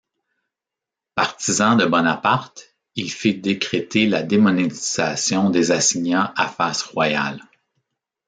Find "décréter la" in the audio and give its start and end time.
3.35-4.23